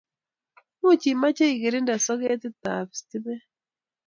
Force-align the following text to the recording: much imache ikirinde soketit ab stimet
much 0.81 1.03
imache 1.13 1.45
ikirinde 1.53 1.95
soketit 2.05 2.63
ab 2.75 2.89
stimet 2.99 3.43